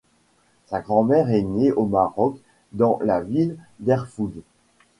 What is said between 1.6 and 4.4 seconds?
au Maroc dans la ville d’Erfoud.